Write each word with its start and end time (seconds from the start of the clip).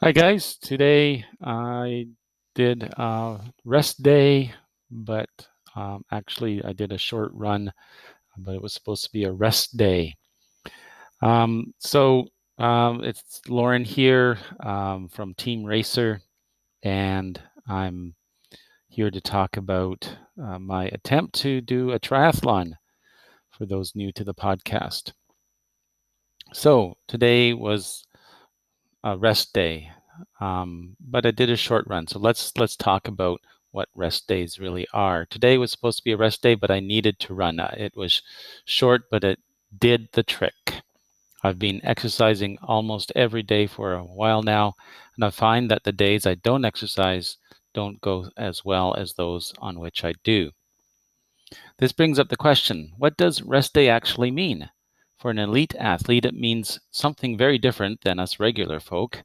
Hi 0.00 0.12
guys, 0.12 0.56
today 0.58 1.24
I 1.42 2.06
did 2.54 2.84
a 2.84 3.40
rest 3.64 4.00
day, 4.00 4.54
but 4.92 5.28
um, 5.74 6.04
actually 6.12 6.62
I 6.62 6.72
did 6.72 6.92
a 6.92 6.98
short 6.98 7.32
run, 7.34 7.72
but 8.36 8.54
it 8.54 8.62
was 8.62 8.72
supposed 8.72 9.02
to 9.06 9.12
be 9.12 9.24
a 9.24 9.32
rest 9.32 9.76
day. 9.76 10.14
Um, 11.20 11.74
so 11.80 12.28
um, 12.58 13.02
it's 13.02 13.40
Lauren 13.48 13.84
here 13.84 14.38
um, 14.60 15.08
from 15.08 15.34
Team 15.34 15.64
Racer, 15.64 16.20
and 16.84 17.42
I'm 17.68 18.14
here 18.86 19.10
to 19.10 19.20
talk 19.20 19.56
about 19.56 20.16
uh, 20.40 20.60
my 20.60 20.84
attempt 20.92 21.34
to 21.40 21.60
do 21.60 21.90
a 21.90 21.98
triathlon 21.98 22.74
for 23.50 23.66
those 23.66 23.96
new 23.96 24.12
to 24.12 24.22
the 24.22 24.32
podcast. 24.32 25.10
So 26.52 26.94
today 27.08 27.52
was 27.52 28.04
a 29.04 29.16
rest 29.18 29.52
day 29.52 29.90
um, 30.40 30.96
but 31.00 31.26
I 31.26 31.30
did 31.32 31.50
a 31.50 31.56
short 31.56 31.86
run. 31.88 32.06
So 32.08 32.18
let's 32.18 32.56
let's 32.58 32.76
talk 32.76 33.08
about 33.08 33.40
what 33.72 33.88
rest 33.94 34.26
days 34.28 34.58
really 34.58 34.86
are. 34.92 35.26
Today 35.26 35.58
was 35.58 35.70
supposed 35.70 35.98
to 35.98 36.04
be 36.04 36.12
a 36.12 36.16
rest 36.16 36.42
day, 36.42 36.54
but 36.56 36.70
I 36.70 36.80
needed 36.80 37.18
to 37.20 37.34
run. 37.34 37.60
Uh, 37.60 37.74
it 37.78 37.96
was 37.96 38.22
short, 38.64 39.04
but 39.10 39.24
it 39.24 39.40
did 39.78 40.08
the 40.12 40.22
trick. 40.24 40.82
I've 41.42 41.58
been 41.58 41.80
exercising 41.84 42.58
almost 42.62 43.12
every 43.16 43.42
day 43.42 43.66
for 43.66 43.94
a 43.94 44.04
while 44.04 44.42
now, 44.42 44.76
and 45.16 45.24
I 45.24 45.30
find 45.30 45.70
that 45.70 45.84
the 45.84 45.92
days 45.92 46.26
I 46.26 46.34
don't 46.36 46.64
exercise 46.64 47.38
don't 47.74 48.00
go 48.00 48.30
as 48.36 48.64
well 48.64 48.94
as 48.94 49.14
those 49.14 49.52
on 49.58 49.80
which 49.80 50.04
I 50.04 50.14
do. 50.24 50.52
This 51.78 51.92
brings 51.92 52.18
up 52.18 52.28
the 52.28 52.36
question 52.36 52.92
what 52.98 53.16
does 53.16 53.40
rest 53.40 53.72
day 53.72 53.88
actually 53.88 54.30
mean? 54.30 54.68
For 55.18 55.32
an 55.32 55.38
elite 55.38 55.74
athlete, 55.76 56.24
it 56.24 56.34
means 56.34 56.78
something 56.92 57.36
very 57.36 57.58
different 57.58 58.02
than 58.02 58.20
us 58.20 58.38
regular 58.38 58.78
folk. 58.78 59.24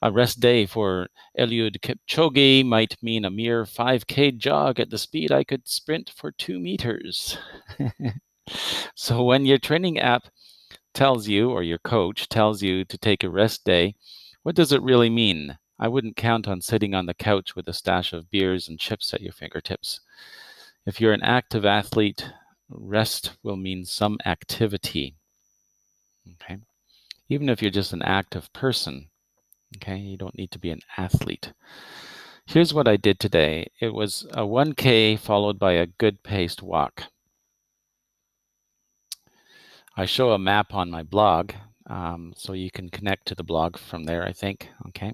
A 0.00 0.10
rest 0.10 0.40
day 0.40 0.64
for 0.64 1.08
Eliud 1.38 1.80
Kipchoge 1.80 2.64
might 2.64 3.02
mean 3.02 3.24
a 3.24 3.30
mere 3.30 3.64
5k 3.64 4.38
jog 4.38 4.80
at 4.80 4.90
the 4.90 4.98
speed 4.98 5.30
I 5.30 5.44
could 5.44 5.68
sprint 5.68 6.10
for 6.10 6.32
two 6.32 6.58
meters. 6.58 7.36
so 8.94 9.22
when 9.22 9.44
your 9.44 9.58
training 9.58 9.98
app 9.98 10.28
tells 10.94 11.28
you, 11.28 11.50
or 11.50 11.62
your 11.62 11.78
coach 11.78 12.28
tells 12.28 12.62
you 12.62 12.84
to 12.86 12.96
take 12.96 13.24
a 13.24 13.30
rest 13.30 13.64
day, 13.64 13.96
what 14.42 14.54
does 14.54 14.72
it 14.72 14.82
really 14.82 15.10
mean? 15.10 15.58
I 15.78 15.88
wouldn't 15.88 16.16
count 16.16 16.48
on 16.48 16.60
sitting 16.60 16.94
on 16.94 17.06
the 17.06 17.14
couch 17.14 17.56
with 17.56 17.68
a 17.68 17.72
stash 17.72 18.12
of 18.12 18.30
beers 18.30 18.68
and 18.68 18.78
chips 18.78 19.12
at 19.12 19.20
your 19.20 19.32
fingertips. 19.32 20.00
If 20.86 21.00
you're 21.00 21.12
an 21.12 21.22
active 21.22 21.64
athlete, 21.64 22.30
rest 22.74 23.36
will 23.42 23.56
mean 23.56 23.84
some 23.84 24.18
activity. 24.26 25.16
Okay. 26.34 26.58
Even 27.28 27.48
if 27.48 27.62
you're 27.62 27.70
just 27.70 27.92
an 27.92 28.02
active 28.02 28.52
person, 28.52 29.08
Okay, 29.76 29.96
you 29.96 30.16
don't 30.16 30.36
need 30.36 30.50
to 30.52 30.58
be 30.58 30.70
an 30.70 30.80
athlete. 30.96 31.52
Here's 32.46 32.74
what 32.74 32.86
I 32.86 32.96
did 32.96 33.18
today. 33.18 33.70
It 33.80 33.92
was 33.92 34.26
a 34.32 34.46
1K 34.46 35.18
followed 35.18 35.58
by 35.58 35.72
a 35.72 35.86
good 35.86 36.22
paced 36.22 36.62
walk. 36.62 37.04
I 39.96 40.06
show 40.06 40.32
a 40.32 40.38
map 40.38 40.74
on 40.74 40.90
my 40.90 41.02
blog, 41.02 41.52
um, 41.86 42.34
so 42.36 42.52
you 42.52 42.70
can 42.70 42.88
connect 42.88 43.26
to 43.28 43.34
the 43.34 43.44
blog 43.44 43.78
from 43.78 44.04
there, 44.04 44.24
I 44.24 44.32
think. 44.32 44.68
Okay. 44.88 45.12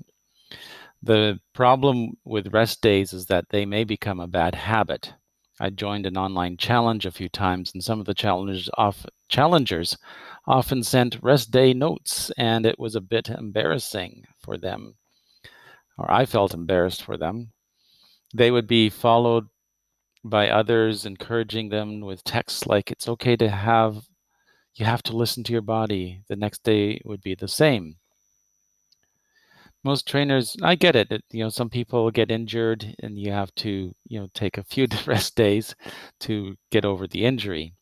The 1.02 1.40
problem 1.54 2.16
with 2.24 2.52
rest 2.52 2.82
days 2.82 3.12
is 3.12 3.26
that 3.26 3.46
they 3.50 3.64
may 3.64 3.84
become 3.84 4.20
a 4.20 4.26
bad 4.26 4.54
habit. 4.54 5.14
I 5.62 5.68
joined 5.68 6.06
an 6.06 6.16
online 6.16 6.56
challenge 6.56 7.04
a 7.04 7.10
few 7.10 7.28
times, 7.28 7.72
and 7.74 7.84
some 7.84 8.00
of 8.00 8.06
the 8.06 8.14
challengers, 8.14 8.70
off, 8.78 9.04
challengers 9.28 9.96
often 10.46 10.82
sent 10.82 11.22
rest 11.22 11.50
day 11.50 11.74
notes, 11.74 12.30
and 12.38 12.64
it 12.64 12.78
was 12.78 12.94
a 12.94 13.00
bit 13.02 13.28
embarrassing 13.28 14.24
for 14.38 14.56
them, 14.56 14.94
or 15.98 16.10
I 16.10 16.24
felt 16.24 16.54
embarrassed 16.54 17.02
for 17.02 17.18
them. 17.18 17.52
They 18.34 18.50
would 18.50 18.66
be 18.66 18.88
followed 18.88 19.48
by 20.24 20.48
others 20.48 21.04
encouraging 21.04 21.68
them 21.68 22.00
with 22.00 22.24
texts 22.24 22.66
like, 22.66 22.90
It's 22.90 23.08
okay 23.08 23.36
to 23.36 23.50
have, 23.50 24.08
you 24.76 24.86
have 24.86 25.02
to 25.04 25.16
listen 25.16 25.44
to 25.44 25.52
your 25.52 25.62
body. 25.62 26.22
The 26.28 26.36
next 26.36 26.62
day 26.62 27.02
would 27.04 27.20
be 27.20 27.34
the 27.34 27.48
same 27.48 27.96
most 29.84 30.06
trainers 30.08 30.56
i 30.62 30.74
get 30.74 30.96
it, 30.96 31.22
you 31.30 31.42
know 31.44 31.48
some 31.50 31.68
people 31.68 32.10
get 32.10 32.30
injured 32.30 32.94
and 33.02 33.18
you 33.18 33.30
have 33.32 33.54
to 33.54 33.94
you 34.08 34.18
know 34.20 34.28
take 34.34 34.56
a 34.56 34.64
few 34.64 34.86
rest 35.06 35.36
days 35.36 35.74
to 36.18 36.56
get 36.70 36.84
over 36.84 37.06
the 37.06 37.24
injury. 37.24 37.74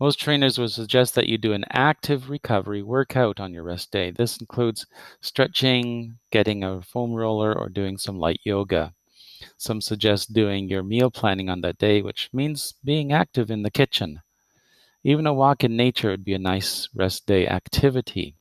Most 0.00 0.20
trainers 0.20 0.58
would 0.58 0.70
suggest 0.72 1.14
that 1.16 1.28
you 1.28 1.38
do 1.38 1.52
an 1.52 1.64
active 1.70 2.30
recovery 2.30 2.82
workout 2.82 3.40
on 3.40 3.52
your 3.52 3.64
rest 3.64 3.90
day. 3.92 4.10
This 4.10 4.38
includes 4.38 4.86
stretching 5.20 6.18
getting 6.30 6.64
a 6.64 6.82
foam 6.82 7.12
roller 7.14 7.52
or 7.58 7.68
doing 7.68 7.98
some 7.98 8.18
light 8.18 8.40
yoga. 8.44 8.94
Some 9.58 9.80
suggest 9.80 10.32
doing 10.34 10.68
your 10.68 10.82
meal 10.84 11.10
planning 11.10 11.48
on 11.50 11.60
that 11.62 11.78
day 11.78 12.02
which 12.02 12.30
means 12.32 12.74
being 12.84 13.12
active 13.12 13.50
in 13.50 13.62
the 13.62 13.70
kitchen. 13.70 14.22
Even 15.04 15.26
a 15.26 15.34
walk 15.34 15.64
in 15.64 15.76
nature 15.76 16.10
would 16.10 16.24
be 16.24 16.34
a 16.34 16.38
nice 16.38 16.88
rest 16.94 17.26
day 17.26 17.46
activity 17.48 18.36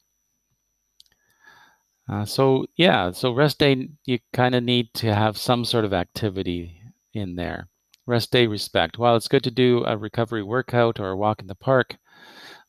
uh, 2.09 2.25
so 2.25 2.65
yeah, 2.75 3.11
so 3.11 3.31
rest 3.33 3.59
day 3.59 3.89
you 4.05 4.19
kind 4.33 4.55
of 4.55 4.63
need 4.63 4.93
to 4.93 5.13
have 5.13 5.37
some 5.37 5.65
sort 5.65 5.85
of 5.85 5.93
activity 5.93 6.81
in 7.13 7.35
there. 7.35 7.69
Rest 8.05 8.31
day 8.31 8.47
respect. 8.47 8.97
While 8.97 9.15
it's 9.15 9.27
good 9.27 9.43
to 9.43 9.51
do 9.51 9.83
a 9.85 9.97
recovery 9.97 10.43
workout 10.43 10.99
or 10.99 11.11
a 11.11 11.17
walk 11.17 11.41
in 11.41 11.47
the 11.47 11.55
park, 11.55 11.97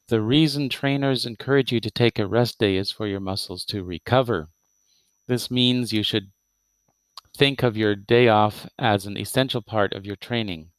the 0.09 0.21
reason 0.21 0.69
trainers 0.69 1.27
encourage 1.27 1.73
you 1.73 1.81
to 1.81 1.91
take 1.91 2.19
a 2.19 2.27
rest 2.27 2.59
day 2.59 2.77
is 2.77 2.91
for 2.91 3.07
your 3.07 3.21
muscles 3.21 3.65
to 3.67 3.85
recover. 3.85 4.49
This 5.29 5.51
means 5.51 5.93
you 5.93 6.03
should 6.03 6.33
think 7.37 7.63
of 7.63 7.77
your 7.77 7.95
day 7.95 8.29
off 8.29 8.67
as 8.79 9.07
an 9.07 9.17
essential 9.17 9.63
part 9.63 9.93
of 9.93 10.05
your 10.05 10.17
training. 10.17 10.71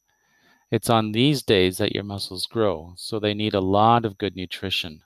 It's 0.70 0.90
on 0.90 1.12
these 1.12 1.42
days 1.42 1.78
that 1.78 1.94
your 1.94 2.04
muscles 2.04 2.46
grow, 2.46 2.94
so 2.96 3.18
they 3.18 3.34
need 3.34 3.54
a 3.54 3.60
lot 3.60 4.04
of 4.04 4.18
good 4.18 4.36
nutrition. 4.36 5.02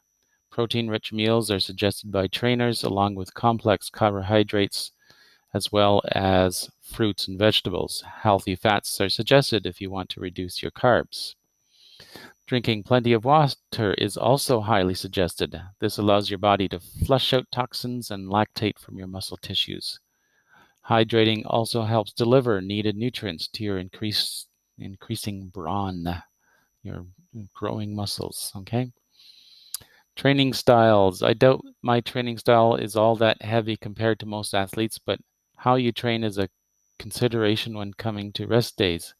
Protein-rich 0.50 1.12
meals 1.12 1.50
are 1.50 1.60
suggested 1.60 2.10
by 2.10 2.26
trainers 2.26 2.82
along 2.82 3.14
with 3.14 3.34
complex 3.34 3.88
carbohydrates 3.88 4.92
as 5.54 5.72
well 5.72 6.02
as 6.12 6.70
fruits 6.82 7.28
and 7.28 7.38
vegetables. 7.38 8.04
Healthy 8.22 8.56
fats 8.56 9.00
are 9.00 9.08
suggested 9.08 9.66
if 9.66 9.80
you 9.80 9.90
want 9.90 10.08
to 10.10 10.20
reduce 10.20 10.62
your 10.62 10.70
carbs. 10.70 11.34
Drinking 12.46 12.82
plenty 12.82 13.12
of 13.12 13.24
water 13.24 13.94
is 13.94 14.16
also 14.16 14.60
highly 14.60 14.94
suggested. 14.94 15.60
This 15.78 15.98
allows 15.98 16.30
your 16.30 16.38
body 16.38 16.68
to 16.68 16.80
flush 16.80 17.32
out 17.32 17.46
toxins 17.52 18.10
and 18.10 18.28
lactate 18.28 18.78
from 18.78 18.98
your 18.98 19.06
muscle 19.06 19.36
tissues. 19.36 20.00
Hydrating 20.88 21.42
also 21.46 21.82
helps 21.82 22.12
deliver 22.12 22.60
needed 22.60 22.96
nutrients 22.96 23.46
to 23.48 23.62
your 23.62 23.78
increase, 23.78 24.46
increasing 24.78 25.48
brawn, 25.48 26.22
your 26.82 27.06
growing 27.54 27.94
muscles. 27.94 28.50
Okay. 28.56 28.90
Training 30.14 30.52
styles. 30.52 31.20
I 31.20 31.32
doubt 31.32 31.64
my 31.82 32.00
training 32.00 32.38
style 32.38 32.76
is 32.76 32.94
all 32.94 33.16
that 33.16 33.42
heavy 33.42 33.76
compared 33.76 34.20
to 34.20 34.26
most 34.26 34.54
athletes, 34.54 34.98
but 34.98 35.18
how 35.56 35.74
you 35.74 35.90
train 35.90 36.22
is 36.22 36.38
a 36.38 36.48
consideration 37.00 37.76
when 37.76 37.92
coming 37.94 38.32
to 38.34 38.46
rest 38.46 38.76
days. 38.76 39.14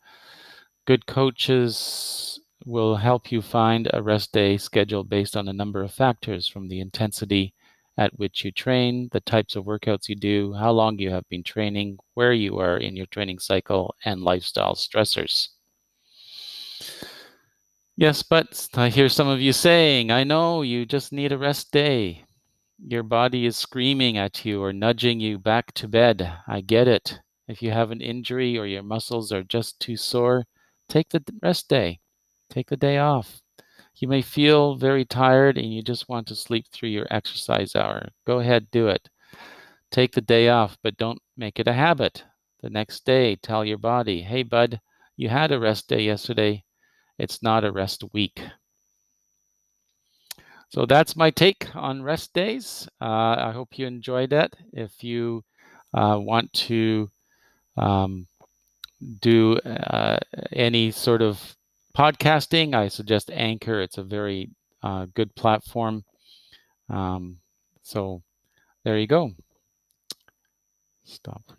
Good 0.87 1.07
coaches 1.07 2.41
will 2.67 2.97
help 2.97 3.33
you 3.33 3.43
find 3.43 3.91
a 3.93 4.03
rest 4.03 4.33
day 4.33 4.59
schedule 4.59 5.05
based 5.05 5.37
on 5.37 5.49
a 5.49 5.53
number 5.53 5.83
of 5.83 5.93
factors 5.93 6.47
from 6.47 6.69
the 6.69 6.81
intensity 6.81 7.55
at 7.97 8.19
which 8.19 8.45
you 8.45 8.53
train, 8.53 9.09
the 9.13 9.21
types 9.21 9.57
of 9.57 9.65
workouts 9.65 10.09
you 10.09 10.17
do, 10.17 10.55
how 10.55 10.71
long 10.73 10.99
you 10.99 11.11
have 11.11 11.29
been 11.29 11.43
training, 11.43 11.99
where 12.15 12.33
you 12.33 12.59
are 12.59 12.77
in 12.77 12.97
your 12.97 13.07
training 13.07 13.39
cycle, 13.39 13.95
and 14.05 14.23
lifestyle 14.23 14.75
stressors. 14.75 15.49
Yes, 18.01 18.25
but 18.25 18.69
I 18.75 18.89
hear 18.89 19.09
some 19.09 19.29
of 19.29 19.41
you 19.41 19.53
saying, 19.53 20.11
I 20.11 20.25
know 20.25 20.63
you 20.63 20.85
just 20.87 21.13
need 21.13 21.31
a 21.31 21.39
rest 21.39 21.71
day. 21.71 22.25
Your 22.79 23.05
body 23.05 23.47
is 23.47 23.57
screaming 23.57 24.17
at 24.19 24.45
you 24.45 24.61
or 24.61 24.73
nudging 24.73 25.21
you 25.21 25.39
back 25.39 25.73
to 25.75 25.87
bed. 25.87 26.37
I 26.49 26.63
get 26.63 26.89
it. 26.89 27.21
If 27.47 27.63
you 27.63 27.71
have 27.71 27.93
an 27.93 28.01
injury 28.01 28.59
or 28.59 28.67
your 28.67 28.83
muscles 28.83 29.31
are 29.33 29.45
just 29.45 29.79
too 29.79 29.97
sore, 29.97 30.47
take 30.89 31.11
the 31.11 31.23
rest 31.43 31.69
day. 31.69 32.01
Take 32.49 32.71
the 32.71 32.77
day 32.77 32.99
off. 32.99 33.41
You 33.97 34.09
may 34.09 34.23
feel 34.23 34.77
very 34.77 35.05
tired 35.05 35.59
and 35.59 35.73
you 35.73 35.83
just 35.83 36.09
want 36.09 36.27
to 36.29 36.35
sleep 36.35 36.67
through 36.73 36.89
your 36.89 37.07
exercise 37.11 37.77
hour. 37.77 38.09
Go 38.27 38.41
ahead, 38.41 38.71
do 38.73 38.89
it. 38.89 39.11
Take 39.93 40.13
the 40.13 40.23
day 40.23 40.49
off, 40.49 40.79
but 40.83 40.97
don't 40.97 41.21
make 41.37 41.61
it 41.61 41.69
a 41.69 41.75
habit. 41.75 42.25
The 42.63 42.71
next 42.71 43.05
day, 43.05 43.37
tell 43.37 43.65
your 43.65 43.79
body, 43.79 44.23
hey, 44.23 44.43
bud, 44.43 44.81
you 45.17 45.29
had 45.29 45.53
a 45.53 45.61
rest 45.61 45.89
day 45.89 46.03
yesterday. 46.03 46.65
It's 47.21 47.43
not 47.43 47.65
a 47.65 47.73
rest 47.73 48.03
week. 48.13 48.43
So 50.71 50.87
that's 50.87 51.17
my 51.17 51.31
take 51.31 51.75
on 51.75 52.03
rest 52.03 52.33
days. 52.33 52.89
Uh, 53.01 53.37
I 53.39 53.53
hope 53.53 53.79
you 53.79 53.87
enjoyed 53.87 54.31
that. 54.31 54.55
If 54.73 55.05
you 55.05 55.45
uh, 55.93 56.19
want 56.21 56.53
to 56.69 57.11
um, 57.77 58.27
do 59.21 59.59
uh, 59.59 60.19
any 60.53 60.93
sort 60.93 61.23
of 61.23 61.57
podcasting, 61.97 62.75
I 62.75 62.89
suggest 62.89 63.31
Anchor. 63.33 63.81
It's 63.81 63.99
a 63.99 64.05
very 64.05 64.51
uh, 64.83 65.07
good 65.15 65.35
platform. 65.35 66.05
Um, 66.89 67.39
so 67.83 68.23
there 68.85 68.99
you 68.99 69.07
go. 69.07 69.33
stop 71.05 71.43